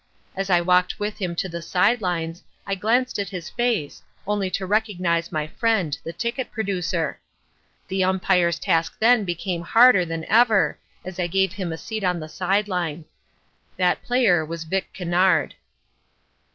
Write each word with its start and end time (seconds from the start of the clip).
As 0.35 0.49
I 0.49 0.61
walked 0.61 0.99
with 0.99 1.19
him 1.21 1.35
to 1.35 1.47
the 1.47 1.61
side 1.61 2.01
lines, 2.01 2.41
I 2.65 2.73
glanced 2.73 3.19
at 3.19 3.29
his 3.29 3.51
face, 3.51 4.01
only 4.25 4.49
to 4.49 4.65
recognize 4.65 5.31
my 5.31 5.45
friend 5.45 5.95
the 6.03 6.11
ticket 6.11 6.51
producer. 6.51 7.19
The 7.87 8.03
umpire's 8.03 8.57
task 8.57 8.97
then 8.97 9.25
became 9.25 9.61
harder 9.61 10.03
than 10.03 10.25
ever, 10.25 10.79
as 11.05 11.19
I 11.19 11.27
gave 11.27 11.53
him 11.53 11.71
a 11.71 11.77
seat 11.77 12.03
on 12.03 12.19
the 12.19 12.29
side 12.29 12.67
line. 12.67 13.05
That 13.77 14.01
player 14.01 14.43
was 14.43 14.63
Vic 14.63 14.91
Kennard. 14.91 15.53